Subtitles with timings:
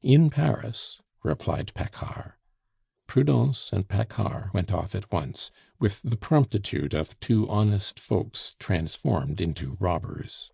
[0.00, 2.32] "In Paris," replied Paccard.
[3.06, 9.38] Prudence and Paccard went off at once, with the promptitude of two honest folks transformed
[9.38, 10.50] into robbers.